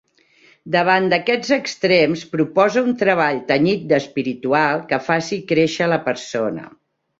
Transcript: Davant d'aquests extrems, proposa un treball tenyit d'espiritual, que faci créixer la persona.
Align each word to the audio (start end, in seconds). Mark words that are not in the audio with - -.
Davant 0.75 1.03
d'aquests 1.11 1.51
extrems, 1.57 2.23
proposa 2.31 2.83
un 2.87 2.97
treball 3.03 3.43
tenyit 3.53 3.85
d'espiritual, 3.93 4.83
que 4.93 5.01
faci 5.11 5.41
créixer 5.55 5.93
la 5.95 6.03
persona. 6.11 6.69